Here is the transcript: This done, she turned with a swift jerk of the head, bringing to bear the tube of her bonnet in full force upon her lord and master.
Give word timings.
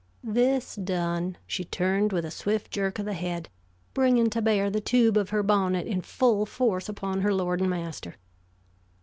This 0.23 0.73
done, 0.77 1.37
she 1.45 1.63
turned 1.63 2.11
with 2.11 2.25
a 2.25 2.31
swift 2.31 2.71
jerk 2.71 2.97
of 2.97 3.05
the 3.05 3.13
head, 3.13 3.49
bringing 3.93 4.31
to 4.31 4.41
bear 4.41 4.71
the 4.71 4.81
tube 4.81 5.15
of 5.15 5.29
her 5.29 5.43
bonnet 5.43 5.85
in 5.85 6.01
full 6.01 6.47
force 6.47 6.89
upon 6.89 7.21
her 7.21 7.31
lord 7.31 7.61
and 7.61 7.69
master. 7.69 8.15